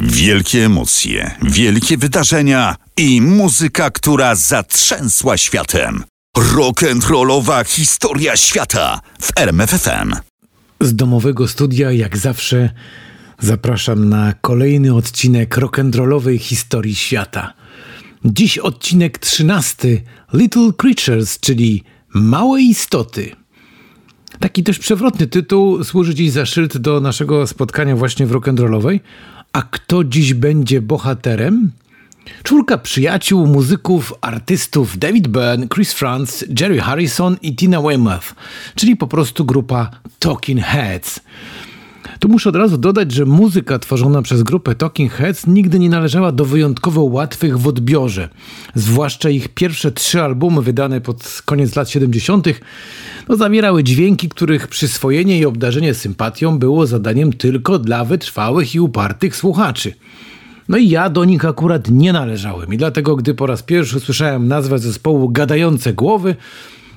[0.00, 6.04] Wielkie emocje, wielkie wydarzenia i muzyka, która zatrzęsła światem.
[6.38, 10.14] Rock'n'rollowa historia świata w RMFFM.
[10.80, 12.70] Z domowego studia, jak zawsze,
[13.38, 17.52] zapraszam na kolejny odcinek rock'n'rollowej historii świata.
[18.24, 21.84] Dziś odcinek 13 Little Creatures, czyli
[22.14, 23.36] Małe Istoty.
[24.40, 29.00] Taki też przewrotny tytuł służy dziś za szyld do naszego spotkania właśnie w rock'n'rollowej.
[29.56, 31.70] A kto dziś będzie bohaterem?
[32.42, 38.34] Czwórka przyjaciół, muzyków, artystów David Byrne, Chris Frantz, Jerry Harrison i Tina Weymouth,
[38.74, 41.20] czyli po prostu grupa Talking Heads.
[42.18, 46.32] Tu muszę od razu dodać, że muzyka tworzona przez grupę Talking Heads nigdy nie należała
[46.32, 48.28] do wyjątkowo łatwych w odbiorze.
[48.74, 52.46] Zwłaszcza ich pierwsze trzy albumy wydane pod koniec lat 70.
[53.28, 59.36] No, zawierały dźwięki, których przyswojenie i obdarzenie sympatią było zadaniem tylko dla wytrwałych i upartych
[59.36, 59.92] słuchaczy.
[60.68, 64.48] No i ja do nich akurat nie należałem i dlatego gdy po raz pierwszy słyszałem
[64.48, 66.36] nazwę zespołu Gadające Głowy,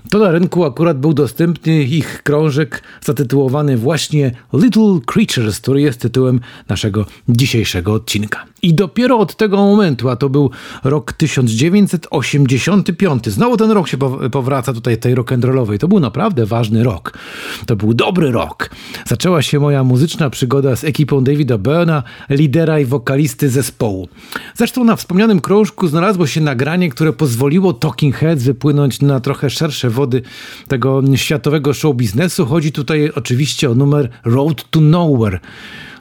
[0.09, 6.39] to na rynku akurat był dostępny ich krążek zatytułowany właśnie Little Creatures, który jest tytułem
[6.69, 8.45] naszego dzisiejszego odcinka.
[8.61, 10.49] I dopiero od tego momentu, a to był
[10.83, 13.97] rok 1985, znowu ten rok się
[14.31, 17.17] powraca tutaj tej rock'n'rollowej, to był naprawdę ważny rok.
[17.65, 18.69] To był dobry rok.
[19.07, 24.07] Zaczęła się moja muzyczna przygoda z ekipą Davida Byrna, lidera i wokalisty zespołu.
[24.55, 29.88] Zresztą na wspomnianym krążku znalazło się nagranie, które pozwoliło Talking Heads wypłynąć na trochę szersze
[29.89, 30.21] wody
[30.67, 32.45] tego światowego show biznesu.
[32.45, 35.39] Chodzi tutaj oczywiście o numer Road to Nowhere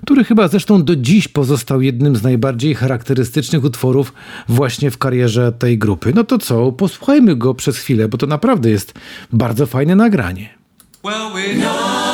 [0.04, 4.12] który chyba zresztą do dziś pozostał jednym z najbardziej charakterystycznych utworów
[4.48, 6.12] właśnie w karierze tej grupy.
[6.14, 8.94] No to co, posłuchajmy go przez chwilę, bo to naprawdę jest
[9.32, 10.48] bardzo fajne nagranie.
[11.04, 12.07] Well, we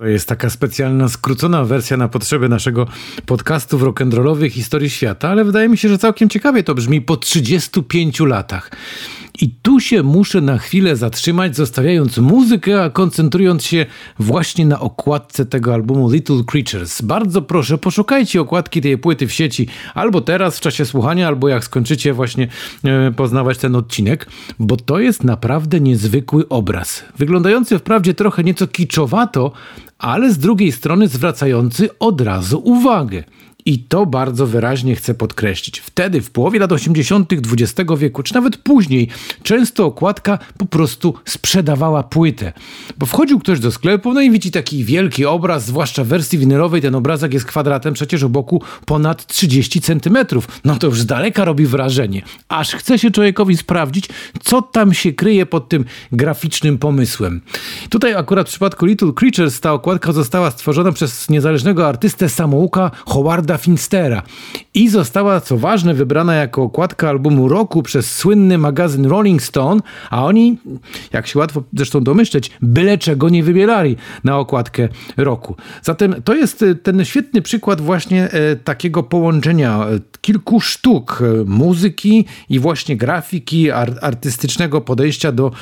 [0.00, 2.86] jest taka specjalna, skrócona wersja na potrzeby naszego
[3.26, 7.16] podcastu w rock'n'rollowej historii świata, ale wydaje mi się, że całkiem ciekawie to brzmi po
[7.16, 8.70] 35 latach.
[9.40, 13.86] I tu się muszę na chwilę zatrzymać, zostawiając muzykę, a koncentrując się
[14.18, 17.02] właśnie na okładce tego albumu Little Creatures.
[17.02, 21.64] Bardzo proszę, poszukajcie okładki tej płyty w sieci, albo teraz w czasie słuchania, albo jak
[21.64, 22.48] skończycie właśnie
[22.84, 24.26] e, poznawać ten odcinek,
[24.58, 27.04] bo to jest naprawdę niezwykły obraz.
[27.18, 29.52] Wyglądający wprawdzie trochę nieco kiczowato,
[29.98, 33.24] ale z drugiej strony zwracający od razu uwagę.
[33.66, 35.78] I to bardzo wyraźnie chcę podkreślić.
[35.80, 37.32] Wtedy, w połowie lat 80.
[37.32, 39.08] XX wieku, czy nawet później,
[39.42, 42.52] często okładka po prostu sprzedawała płytę.
[42.98, 46.82] Bo wchodził ktoś do sklepu, no i widzi taki wielki obraz, zwłaszcza w wersji winylowej,
[46.82, 50.48] ten obrazek jest kwadratem przecież o boku ponad 30 centymetrów.
[50.64, 52.22] No to już z daleka robi wrażenie.
[52.48, 54.08] Aż chce się człowiekowi sprawdzić,
[54.42, 57.40] co tam się kryje pod tym graficznym pomysłem.
[57.88, 63.53] Tutaj akurat w przypadku Little Creatures ta okładka została stworzona przez niezależnego artystę samouka Howarda
[63.58, 64.22] Finstera
[64.74, 69.80] i została, co ważne, wybrana jako okładka albumu roku przez słynny magazyn Rolling Stone,
[70.10, 70.58] a oni,
[71.12, 75.56] jak się łatwo zresztą domyśleć, byle czego nie wybierali na okładkę roku.
[75.82, 82.24] Zatem to jest e, ten świetny przykład właśnie e, takiego połączenia e, kilku sztuk muzyki
[82.48, 85.52] i właśnie grafiki, artystycznego podejścia do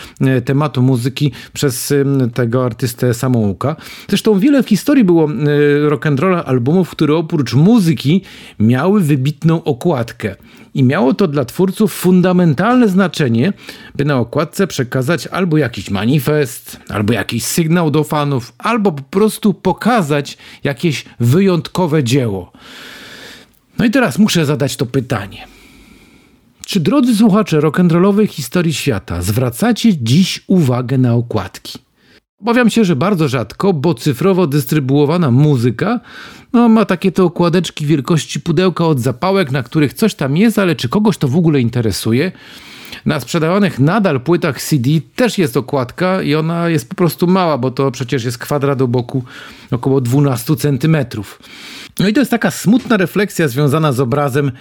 [0.45, 1.95] tematu muzyki przez
[2.35, 3.77] tego artystę samouka.
[4.09, 5.29] Zresztą wiele w historii było
[5.89, 7.82] rock'n'rolla albumów, które oprócz muzyki
[8.59, 10.37] miały wybitną okładkę.
[10.75, 13.53] I miało to dla twórców fundamentalne znaczenie,
[13.95, 19.55] by na okładce przekazać albo jakiś manifest, albo jakiś sygnał do fanów, albo po prostu
[19.55, 22.53] pokazać jakieś wyjątkowe dzieło.
[23.79, 25.47] No i teraz muszę zadać to pytanie.
[26.67, 31.79] Czy drodzy słuchacze rock'n'rollowej historii świata zwracacie dziś uwagę na okładki?
[32.43, 36.01] Obawiam się, że bardzo rzadko, bo cyfrowo dystrybuowana muzyka
[36.53, 40.77] no, ma takie te okładeczki wielkości pudełka od zapałek, na których coś tam jest, ale
[40.77, 42.33] czy kogoś to w ogóle interesuje?
[43.07, 47.71] Na sprzedawanych nadal płytach CD też jest okładka i ona jest po prostu mała, bo
[47.71, 49.25] to przecież jest kwadrat do boku
[49.71, 51.39] około 12 centymetrów.
[51.99, 54.53] No i to jest taka smutna refleksja związana z obrazem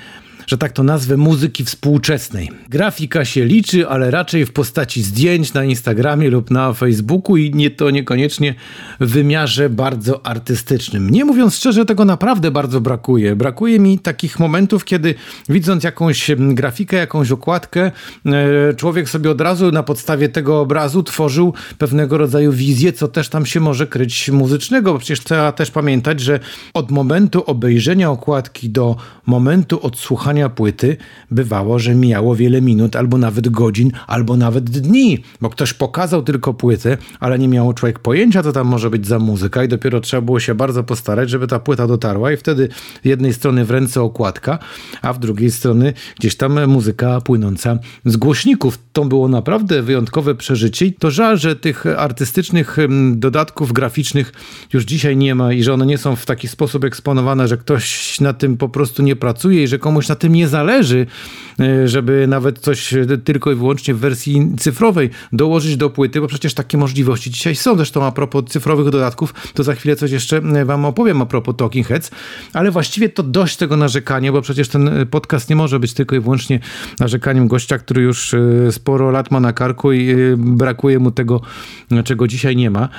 [0.48, 2.50] że tak to nazwę, muzyki współczesnej.
[2.70, 7.72] Grafika się liczy, ale raczej w postaci zdjęć na Instagramie lub na Facebooku i nie
[7.72, 8.56] to niekoniecznie
[9.00, 11.10] w wymiarze bardzo artystycznym.
[11.10, 13.36] Nie mówiąc szczerze, tego naprawdę bardzo brakuje.
[13.36, 15.16] Brakuje mi takich momentów, kiedy
[15.50, 17.92] widząc jakąś grafikę, jakąś okładkę,
[18.26, 23.30] e, człowiek sobie od razu na podstawie tego obrazu tworzył pewnego rodzaju wizję, co też
[23.30, 26.40] tam się może kryć muzycznego, bo przecież trzeba też pamiętać, że
[26.74, 28.96] od momentu obejrzenia okładki do
[29.26, 30.98] momentu odsłuchania płyty
[31.32, 36.54] bywało, że mijało wiele minut, albo nawet godzin, albo nawet dni, bo ktoś pokazał tylko
[36.54, 40.22] płytę, ale nie miał człowiek pojęcia, co tam może być za muzyka i dopiero trzeba
[40.22, 42.70] było się bardzo postarać, żeby ta płyta dotarła i wtedy
[43.04, 44.60] jednej strony w ręce okładka,
[45.02, 48.80] a w drugiej strony gdzieś tam muzyka płynąca z głośników.
[48.94, 52.78] To było naprawdę wyjątkowe przeżycie i to żal, że tych artystycznych
[53.16, 54.34] dodatków graficznych
[54.74, 58.20] już dzisiaj nie ma i że one nie są w taki sposób eksponowane, że ktoś
[58.20, 61.06] na tym po prostu nie pracuje i że komuś na tym nie zależy,
[61.86, 62.94] żeby nawet coś
[63.24, 67.76] tylko i wyłącznie w wersji cyfrowej dołożyć do płyty, bo przecież takie możliwości dzisiaj są.
[67.76, 71.56] Zresztą a propos cyfrowych dodatków, to za chwilę coś jeszcze e, wam opowiem a propos
[71.58, 72.12] Talking Heads,
[72.54, 76.16] ale właściwie to dość tego narzekania, bo przecież ten e, podcast nie może być tylko
[76.16, 76.60] i wyłącznie
[77.00, 78.36] narzekaniem gościa, który już
[78.72, 81.42] sporo lat ma na karku i brakuje mu tego,
[82.04, 82.90] czego dzisiaj nie ma.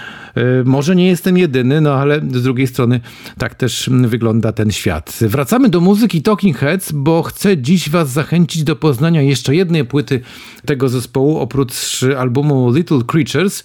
[0.64, 3.00] Może nie jestem jedyny, no ale z drugiej strony
[3.38, 5.18] tak też wygląda ten świat.
[5.20, 10.20] Wracamy do muzyki Talking Heads, bo chcę dziś Was zachęcić do poznania jeszcze jednej płyty
[10.66, 13.64] tego zespołu, oprócz albumu Little Creatures,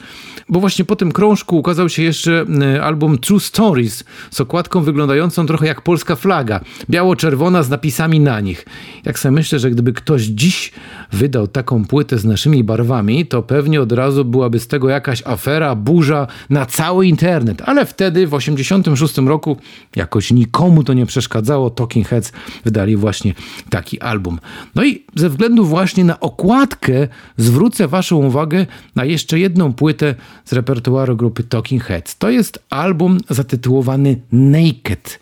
[0.50, 5.46] bo właśnie po tym krążku ukazał się jeszcze e, album True Stories z okładką wyglądającą
[5.46, 8.66] trochę jak polska flaga, biało-czerwona z napisami na nich.
[9.06, 10.72] Jak sobie myślę, że gdyby ktoś dziś
[11.12, 15.76] wydał taką płytę z naszymi barwami, to pewnie od razu byłaby z tego jakaś afera,
[15.76, 17.62] burza na cały internet.
[17.66, 19.58] Ale wtedy w 86 roku
[19.96, 21.70] jakoś nikomu to nie przeszkadzało.
[21.70, 22.32] Talking Heads
[22.66, 23.34] wydali właśnie
[23.70, 24.40] taki album.
[24.78, 27.08] No i ze względu właśnie na okładkę
[27.38, 28.66] zwrócę Waszą uwagę
[28.96, 30.16] na jeszcze jedną płytę
[30.46, 32.18] z repertuaru grupy Talking Heads.
[32.18, 35.20] To jest album zatytułowany Naked,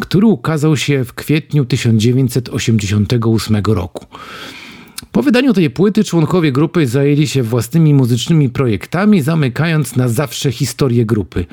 [0.00, 4.06] który ukazał się w kwietniu 1988 roku.
[5.12, 11.06] Po wydaniu tej płyty członkowie grupy zajęli się własnymi muzycznymi projektami, zamykając na zawsze historię
[11.06, 11.46] grupy.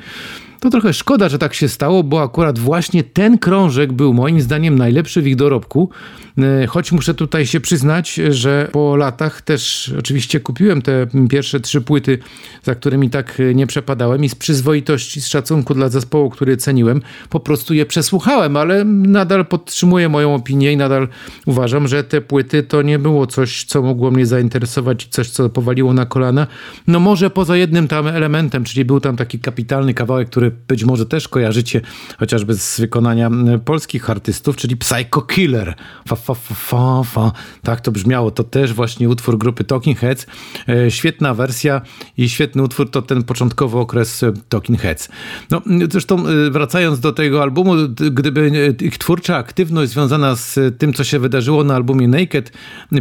[0.62, 4.78] To trochę szkoda, że tak się stało, bo akurat właśnie ten krążek był moim zdaniem
[4.78, 5.90] najlepszy w ich dorobku.
[6.38, 11.80] E, choć muszę tutaj się przyznać, że po latach też oczywiście kupiłem te pierwsze trzy
[11.80, 12.18] płyty,
[12.62, 17.40] za którymi tak nie przepadałem i z przyzwoitości, z szacunku dla zespołu, który ceniłem, po
[17.40, 21.08] prostu je przesłuchałem, ale nadal podtrzymuję moją opinię i nadal
[21.46, 25.92] uważam, że te płyty to nie było coś, co mogło mnie zainteresować coś, co powaliło
[25.92, 26.46] na kolana.
[26.86, 31.06] No może poza jednym tam elementem, czyli był tam taki kapitalny kawałek, który być może
[31.06, 31.80] też kojarzycie
[32.18, 33.30] chociażby z wykonania
[33.64, 35.74] polskich artystów, czyli Psycho Killer.
[36.08, 37.32] Fa, fa, fa, fa, fa.
[37.62, 38.30] Tak to brzmiało.
[38.30, 40.26] To też właśnie utwór grupy Talking Heads.
[40.68, 41.80] E, świetna wersja
[42.16, 45.08] i świetny utwór to ten początkowy okres e, Talking Heads.
[45.50, 47.74] No, zresztą e, wracając do tego albumu,
[48.12, 52.52] gdyby ich twórcza aktywność związana z tym, co się wydarzyło na albumie Naked,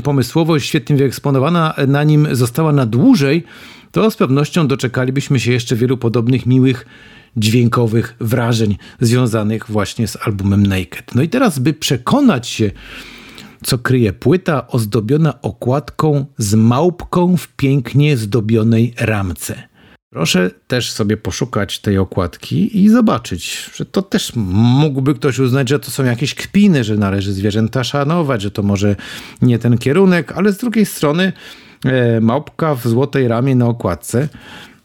[0.03, 3.43] pomysłowość świetnie wyeksponowana na nim została na dłużej,
[3.91, 6.85] to z pewnością doczekalibyśmy się jeszcze wielu podobnych miłych
[7.37, 11.15] dźwiękowych wrażeń związanych właśnie z albumem Naked.
[11.15, 12.71] No i teraz, by przekonać się,
[13.63, 19.71] co kryje płyta ozdobiona okładką z małpką w pięknie zdobionej ramce.
[20.13, 25.79] Proszę też sobie poszukać tej okładki i zobaczyć, że to też mógłby ktoś uznać, że
[25.79, 28.95] to są jakieś kpiny, że należy zwierzęta szanować, że to może
[29.41, 31.33] nie ten kierunek, ale z drugiej strony
[31.85, 34.29] e, małpka w złotej ramie na okładce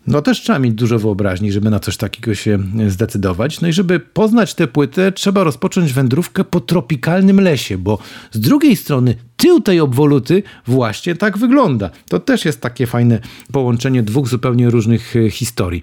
[0.07, 2.59] no też trzeba mieć dużo wyobraźni, żeby na coś takiego się
[2.89, 3.61] zdecydować.
[3.61, 7.99] No i żeby poznać tę płytę, trzeba rozpocząć wędrówkę po tropikalnym lesie, bo
[8.33, 11.91] z drugiej strony tył tej obwoluty właśnie tak wygląda.
[12.09, 13.19] To też jest takie fajne
[13.53, 15.83] połączenie dwóch zupełnie różnych e, historii.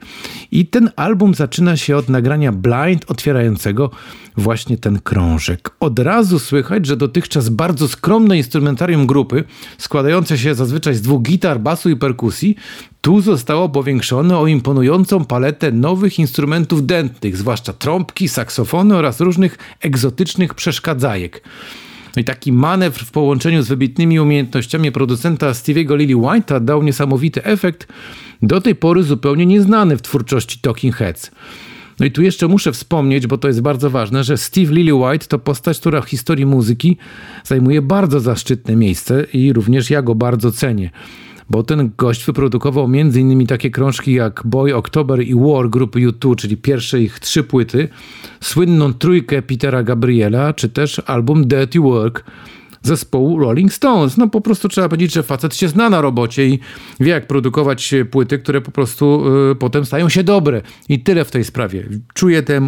[0.51, 3.91] I ten album zaczyna się od nagrania blind otwierającego
[4.37, 5.71] właśnie ten krążek.
[5.79, 9.43] Od razu słychać, że dotychczas bardzo skromne instrumentarium grupy,
[9.77, 12.55] składające się zazwyczaj z dwóch gitar, basu i perkusji,
[13.01, 20.53] tu zostało powiększone o imponującą paletę nowych instrumentów dętnych, zwłaszcza trąbki, saksofony oraz różnych egzotycznych
[20.53, 21.43] przeszkadzajek.
[22.15, 27.43] No i taki manewr w połączeniu z wybitnymi umiejętnościami producenta Stevie'ego Lily White'a dał niesamowity
[27.43, 27.87] efekt,
[28.41, 31.31] do tej pory zupełnie nieznany w twórczości Talking Heads.
[31.99, 35.39] No i tu jeszcze muszę wspomnieć, bo to jest bardzo ważne, że Steve Lillywhite to
[35.39, 36.97] postać, która w historii muzyki
[37.43, 40.89] zajmuje bardzo zaszczytne miejsce i również ja go bardzo cenię
[41.49, 43.47] bo ten gość wyprodukował m.in.
[43.47, 47.87] takie krążki jak Boy October i War grupy U2, czyli pierwsze ich trzy płyty,
[48.41, 52.23] słynną trójkę Petera Gabriela, czy też album Dirty Work,
[52.83, 54.17] zespołu Rolling Stones.
[54.17, 56.59] No po prostu trzeba powiedzieć, że facet się zna na robocie i
[56.99, 60.61] wie jak produkować płyty, które po prostu y, potem stają się dobre.
[60.89, 61.83] I tyle w tej sprawie.
[62.13, 62.61] Czuję te y,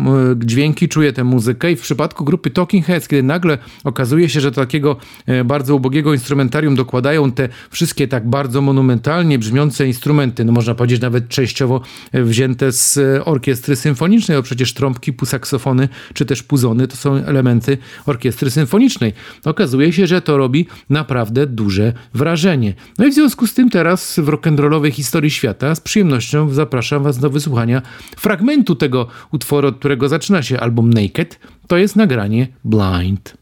[0.45, 4.51] dźwięki, czuję tę muzykę i w przypadku grupy Talking Heads, kiedy nagle okazuje się, że
[4.51, 4.98] do takiego
[5.29, 11.01] y, bardzo ubogiego instrumentarium dokładają te wszystkie tak bardzo monumentalnie brzmiące instrumenty, no można powiedzieć
[11.01, 11.81] nawet częściowo
[12.13, 18.51] wzięte z orkiestry symfonicznej, bo przecież trąbki, pusaksofony czy też puzony to są elementy orkiestry
[18.51, 19.13] symfonicznej.
[19.45, 22.74] Okazuje się, że to robi naprawdę duże wrażenie.
[23.00, 27.17] No i w związku z tym teraz w rock'n'rollowej historii świata z przyjemnością zapraszam Was
[27.19, 27.81] do wysłuchania
[28.17, 31.39] fragmentu tego utworu, od którego zaczyna się album Naked.
[31.67, 33.38] To jest nagranie Blind.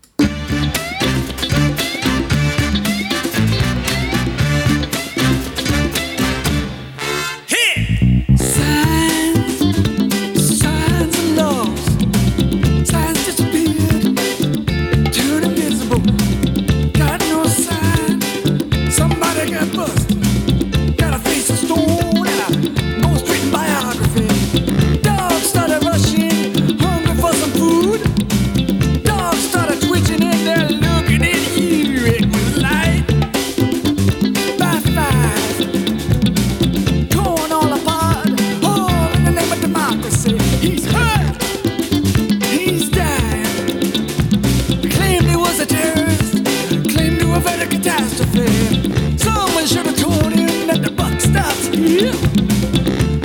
[47.43, 49.17] fatal catastrophe.
[49.17, 52.13] Someone should have told him that the buck stops here.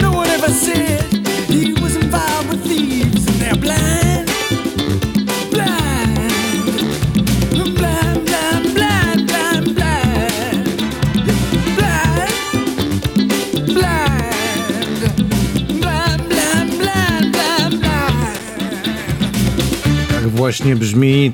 [0.02, 1.02] No one ever said
[1.48, 4.28] he was involved with thieves and they're blind.
[20.38, 21.32] Właśnie brzmi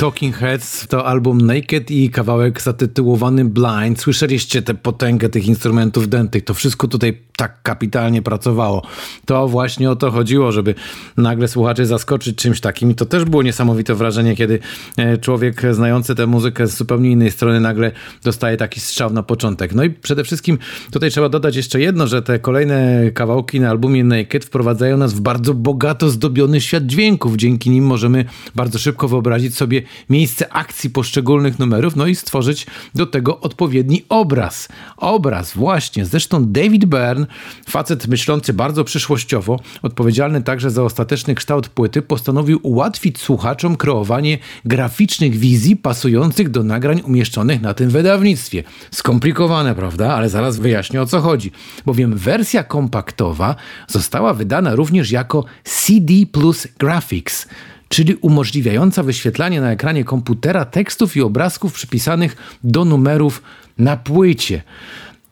[0.00, 4.00] Talking Heads, to album Naked i kawałek zatytułowany Blind.
[4.00, 6.44] Słyszeliście tę potęgę tych instrumentów dętych.
[6.44, 8.82] To wszystko tutaj tak kapitalnie pracowało.
[9.24, 10.74] To właśnie o to chodziło, żeby
[11.16, 12.90] nagle słuchaczy zaskoczyć czymś takim.
[12.90, 14.58] I to też było niesamowite wrażenie, kiedy
[14.96, 17.92] e, człowiek znający tę muzykę z zupełnie innej strony nagle
[18.24, 19.74] dostaje taki strzał na początek.
[19.74, 20.58] No i przede wszystkim
[20.90, 25.20] tutaj trzeba dodać jeszcze jedno, że te kolejne kawałki na albumie Naked wprowadzają nas w
[25.20, 27.36] bardzo bogato zdobiony świat dźwięków.
[27.36, 33.06] Dzięki nim możemy bardzo szybko wyobrazić sobie miejsce akcji poszczególnych numerów, no i stworzyć do
[33.06, 34.68] tego odpowiedni obraz.
[34.96, 36.06] Obraz, właśnie.
[36.06, 37.26] Zresztą David Byrne,
[37.68, 45.36] facet myślący bardzo przyszłościowo, odpowiedzialny także za ostateczny kształt płyty, postanowił ułatwić słuchaczom kreowanie graficznych
[45.36, 48.64] wizji pasujących do nagrań umieszczonych na tym wydawnictwie.
[48.90, 50.14] Skomplikowane, prawda?
[50.14, 51.52] Ale zaraz wyjaśnię o co chodzi.
[51.86, 53.56] Bowiem wersja kompaktowa
[53.88, 57.48] została wydana również jako CD plus Graphics
[57.90, 63.42] czyli umożliwiająca wyświetlanie na ekranie komputera tekstów i obrazków przypisanych do numerów
[63.78, 64.62] na płycie.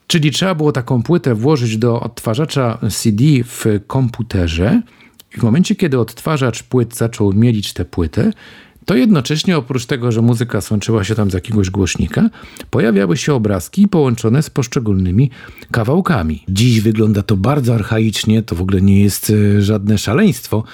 [0.07, 4.83] Czyli trzeba było taką płytę włożyć do odtwarzacza CD w komputerze.
[5.37, 8.33] I w momencie, kiedy odtwarzacz płyt zaczął mielić tę płytę,
[8.89, 12.31] to jednocześnie oprócz tego, że muzyka słączyła się tam z jakiegoś głośnika,
[12.71, 15.31] pojawiały się obrazki połączone z poszczególnymi
[15.71, 16.45] kawałkami.
[16.49, 20.65] Dziś wygląda to bardzo archaicznie, to w ogóle nie jest e, żadne szaleństwo,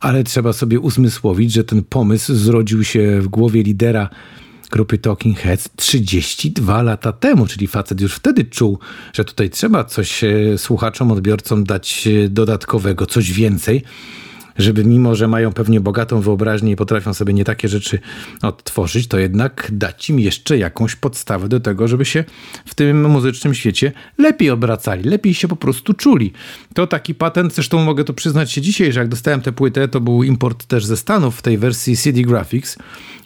[0.00, 4.10] ale trzeba sobie uzmysłowić, że ten pomysł zrodził się w głowie lidera
[4.70, 8.78] grupy Talking Heads 32 lata temu, czyli facet już wtedy czuł,
[9.12, 13.82] że tutaj trzeba coś e, słuchaczom, odbiorcom dać e, dodatkowego, coś więcej
[14.58, 17.98] żeby mimo, że mają pewnie bogatą wyobraźnię i potrafią sobie nie takie rzeczy
[18.42, 22.24] odtworzyć, to jednak dać im jeszcze jakąś podstawę do tego, żeby się
[22.64, 26.32] w tym muzycznym świecie lepiej obracali, lepiej się po prostu czuli.
[26.74, 30.00] To taki patent, zresztą mogę to przyznać się dzisiaj, że jak dostałem tę płytę, to
[30.00, 32.78] był import też ze Stanów w tej wersji CD Graphics,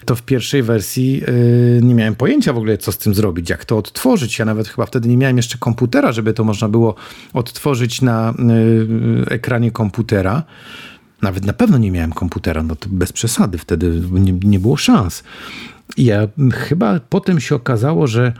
[0.05, 3.65] to w pierwszej wersji yy, nie miałem pojęcia w ogóle, co z tym zrobić, jak
[3.65, 4.39] to odtworzyć.
[4.39, 6.95] Ja nawet chyba wtedy nie miałem jeszcze komputera, żeby to można było
[7.33, 10.43] odtworzyć na yy, ekranie komputera.
[11.23, 15.23] Nawet na pewno nie miałem komputera, no to bez przesady, wtedy nie, nie było szans.
[15.97, 18.33] I ja chyba potem się okazało, że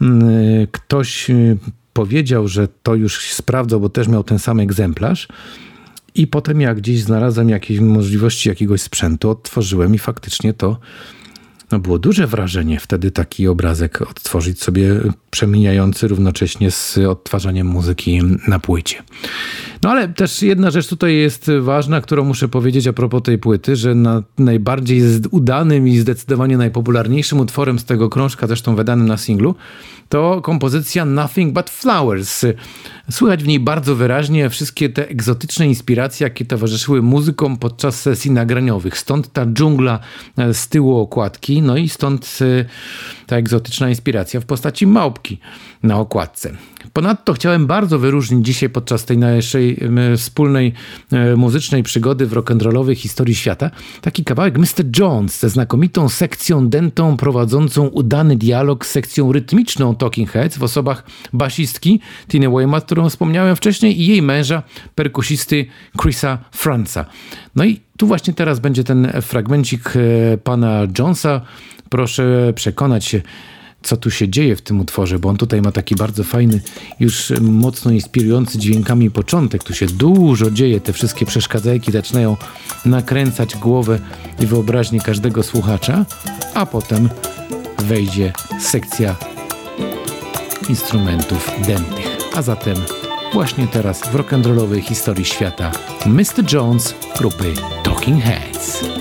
[0.00, 1.58] mm, ktoś y,
[1.92, 5.28] powiedział, że to już sprawdzał, bo też miał ten sam egzemplarz.
[6.14, 10.78] I potem jak gdzieś znalazłem jakieś możliwości jakiegoś sprzętu, odtworzyłem i faktycznie to
[11.72, 18.58] no było duże wrażenie wtedy taki obrazek odtworzyć sobie przemijający równocześnie z odtwarzaniem muzyki na
[18.58, 19.02] płycie.
[19.82, 23.76] No ale też jedna rzecz tutaj jest ważna, którą muszę powiedzieć a propos tej płyty,
[23.76, 29.54] że na najbardziej udanym i zdecydowanie najpopularniejszym utworem z tego krążka, zresztą wydanym na singlu,
[30.08, 32.44] to kompozycja Nothing But Flowers.
[33.10, 38.98] Słychać w niej bardzo wyraźnie wszystkie te egzotyczne inspiracje, jakie towarzyszyły muzykom podczas sesji nagraniowych.
[38.98, 39.98] Stąd ta dżungla
[40.38, 42.64] e, z tyłu okładki, no i stąd e,
[43.26, 45.38] ta egzotyczna inspiracja w postaci małpki
[45.82, 46.52] na okładce.
[46.92, 49.67] Ponadto chciałem bardzo wyróżnić dzisiaj podczas tej naszej
[50.16, 50.72] wspólnej
[51.12, 53.70] e, muzycznej przygody w rock'n'rollowej historii świata
[54.00, 54.84] taki kawałek Mr.
[54.98, 61.04] Jones ze znakomitą sekcją dentą prowadzącą udany dialog z sekcją rytmiczną Talking Heads w osobach
[61.32, 64.62] basistki Tiny Weymouth, którą wspomniałem wcześniej i jej męża,
[64.94, 65.66] perkusisty
[66.02, 67.04] Chrisa Franza.
[67.56, 71.40] No i tu właśnie teraz będzie ten fragmencik e, pana Jonesa.
[71.88, 73.22] Proszę przekonać się,
[73.88, 76.60] co tu się dzieje w tym utworze, bo on tutaj ma taki bardzo fajny,
[77.00, 79.64] już mocno inspirujący dźwiękami początek.
[79.64, 82.36] Tu się dużo dzieje, te wszystkie przeszkadzajki zaczynają
[82.84, 83.98] nakręcać głowę
[84.40, 86.06] i wyobraźnię każdego słuchacza,
[86.54, 87.08] a potem
[87.78, 89.16] wejdzie sekcja
[90.68, 92.18] instrumentów dętych.
[92.34, 92.76] A zatem
[93.32, 95.72] właśnie teraz w rock'n'rollowej historii świata
[96.06, 96.52] Mr.
[96.52, 97.54] Jones grupy
[97.84, 98.97] Talking Heads.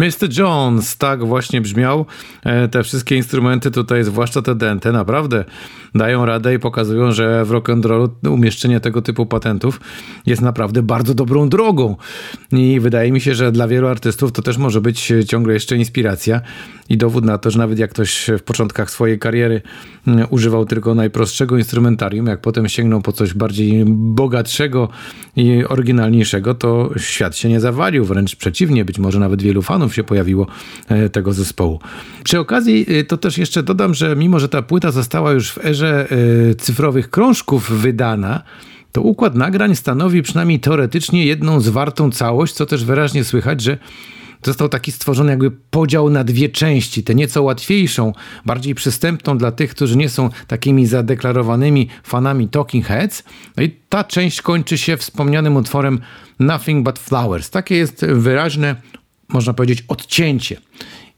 [0.00, 0.38] Mr.
[0.38, 2.06] Jones, tak właśnie brzmiał.
[2.44, 5.44] E, te wszystkie instrumenty tutaj, zwłaszcza te dente, naprawdę
[5.94, 9.80] dają radę i pokazują, że w rock'n'rollu umieszczenie tego typu patentów
[10.26, 11.96] jest naprawdę bardzo dobrą drogą.
[12.52, 16.40] I wydaje mi się, że dla wielu artystów to też może być ciągle jeszcze inspiracja
[16.88, 19.62] i dowód na to, że nawet jak ktoś w początkach swojej kariery
[20.30, 24.88] używał tylko najprostszego instrumentarium, jak potem sięgnął po coś bardziej bogatszego
[25.36, 30.04] i oryginalniejszego, to świat się nie zawalił, wręcz przeciwnie, być może nawet wielu fanów się
[30.04, 30.46] pojawiło
[30.88, 31.80] e, tego zespołu.
[32.24, 35.64] Przy okazji e, to też jeszcze dodam, że mimo, że ta płyta została już w
[35.64, 38.42] erze e, cyfrowych krążków wydana,
[38.92, 43.78] to układ nagrań stanowi przynajmniej teoretycznie jedną zwartą całość, co też wyraźnie słychać, że
[44.42, 47.02] został taki stworzony jakby podział na dwie części.
[47.02, 48.12] Tę nieco łatwiejszą,
[48.46, 53.24] bardziej przystępną dla tych, którzy nie są takimi zadeklarowanymi fanami Talking Heads.
[53.56, 56.00] No i ta część kończy się wspomnianym utworem
[56.38, 57.50] Nothing But Flowers.
[57.50, 58.76] Takie jest wyraźne,
[59.32, 60.56] można powiedzieć, odcięcie.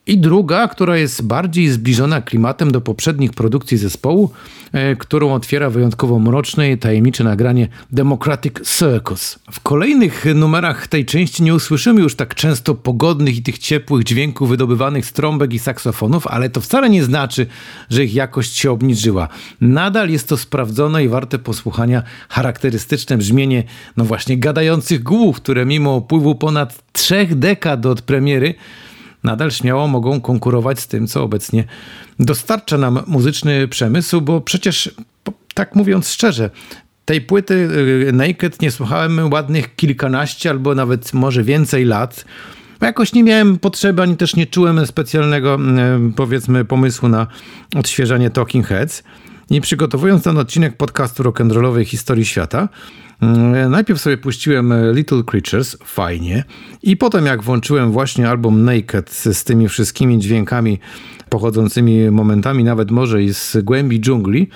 [0.07, 4.31] I druga, która jest bardziej zbliżona klimatem do poprzednich produkcji zespołu,
[4.73, 9.39] e, którą otwiera wyjątkowo mroczne i tajemnicze nagranie Democratic Circus.
[9.51, 14.49] W kolejnych numerach tej części nie usłyszymy już tak często pogodnych i tych ciepłych dźwięków
[14.49, 17.47] wydobywanych z trąbek i saksofonów, ale to wcale nie znaczy,
[17.91, 19.29] że ich jakość się obniżyła.
[19.61, 23.65] Nadal jest to sprawdzone i warte posłuchania charakterystyczne brzmienie,
[23.97, 28.55] no właśnie, gadających głów, które mimo upływu ponad trzech dekad od premiery
[29.25, 31.65] nadal śmiało mogą konkurować z tym, co obecnie
[32.19, 34.95] dostarcza nam muzyczny przemysł, bo przecież,
[35.55, 36.51] tak mówiąc szczerze,
[37.05, 37.55] tej płyty
[38.09, 42.25] y, Naked nie słuchałem ładnych kilkanaście albo nawet może więcej lat.
[42.81, 45.59] Jakoś nie miałem potrzeby, ani też nie czułem specjalnego,
[46.09, 47.27] y, powiedzmy, pomysłu na
[47.77, 49.03] odświeżanie Talking Heads.
[49.51, 52.69] I przygotowując ten odcinek podcastu rock'n'rollowej historii świata,
[53.21, 56.45] mm, najpierw sobie puściłem Little Creatures, fajnie,
[56.83, 60.79] i potem jak włączyłem właśnie album Naked z tymi wszystkimi dźwiękami
[61.29, 64.49] pochodzącymi momentami nawet może i z głębi dżungli,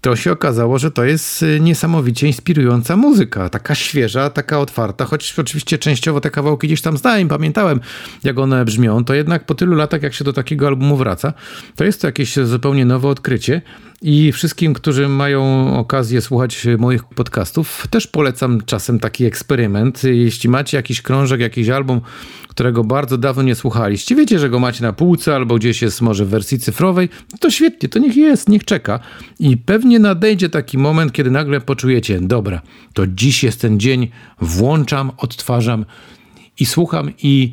[0.00, 3.48] to się okazało, że to jest y, niesamowicie inspirująca muzyka.
[3.48, 7.80] Taka świeża, taka otwarta, choć oczywiście częściowo te kawałki gdzieś tam znałem, pamiętałem
[8.24, 11.32] jak one brzmią, to jednak po tylu latach, jak się do takiego albumu wraca,
[11.76, 13.62] to jest to jakieś zupełnie nowe odkrycie.
[14.02, 20.04] I wszystkim, którzy mają okazję słuchać moich podcastów, też polecam czasem taki eksperyment.
[20.04, 22.00] Jeśli macie jakiś krążek, jakiś album,
[22.48, 26.24] którego bardzo dawno nie słuchaliście, wiecie, że go macie na półce albo gdzieś jest może
[26.24, 27.08] w wersji cyfrowej,
[27.40, 29.00] to świetnie, to niech jest, niech czeka.
[29.38, 32.60] I pewnie nadejdzie taki moment, kiedy nagle poczujecie, dobra,
[32.92, 34.08] to dziś jest ten dzień,
[34.40, 35.84] włączam, odtwarzam
[36.60, 37.52] i słucham i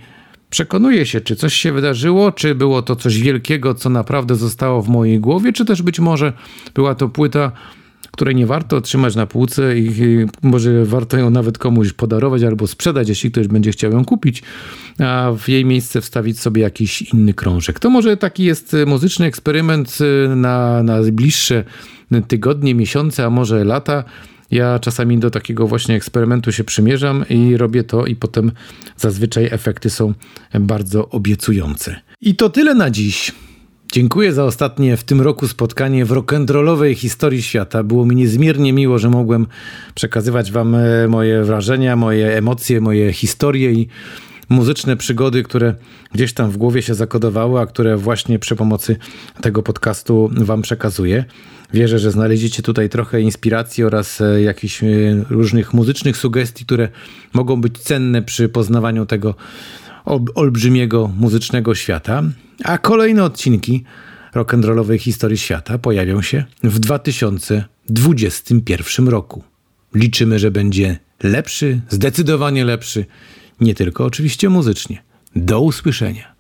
[0.50, 4.90] przekonuję się, czy coś się wydarzyło, czy było to coś wielkiego, co naprawdę zostało w
[4.90, 6.34] mojej głowie, czy też być może
[6.74, 7.52] była to płyta,
[8.16, 13.10] której nie warto trzymać na półce i może warto ją nawet komuś podarować albo sprzedać,
[13.10, 14.44] jeśli ktoś będzie chciał ją kupić,
[15.00, 17.80] a w jej miejsce wstawić sobie jakiś inny krążek.
[17.80, 19.98] To może taki jest muzyczny eksperyment
[20.36, 21.64] na, na bliższe
[22.28, 24.04] tygodnie, miesiące, a może lata.
[24.52, 28.52] Ja czasami do takiego właśnie eksperymentu się przymierzam i robię to, i potem
[28.98, 30.14] zazwyczaj efekty są
[30.60, 31.96] bardzo obiecujące.
[32.22, 33.32] I to tyle na dziś.
[33.92, 37.84] Dziękuję za ostatnie w tym roku spotkanie w rock'n'rollowej historii świata.
[37.84, 39.48] Było mi niezmiernie miło, że mogłem
[39.96, 43.88] przekazywać Wam e, moje wrażenia, moje emocje, moje historie i
[44.50, 45.76] muzyczne przygody, które
[46.14, 48.98] gdzieś tam w głowie się zakodowały, a które właśnie przy pomocy
[49.42, 51.26] tego podcastu Wam przekazuję.
[51.74, 54.88] Wierzę, że znaleźliście tutaj trochę inspiracji oraz e, jakichś e,
[55.30, 56.90] różnych muzycznych sugestii, które
[57.34, 59.36] mogą być cenne przy poznawaniu tego
[60.36, 62.24] olbrzymiego muzycznego świata.
[62.64, 63.84] A kolejne odcinki
[64.36, 69.44] rock'n'rollowej historii świata pojawią się w 2021 roku.
[69.96, 73.06] Liczymy, że będzie lepszy, zdecydowanie lepszy,
[73.60, 75.04] nie tylko oczywiście muzycznie.
[75.36, 76.35] Do usłyszenia.